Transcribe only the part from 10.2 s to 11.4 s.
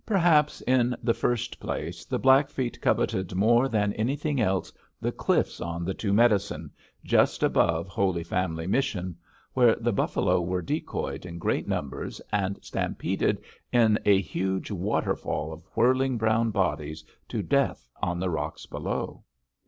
were decoyed in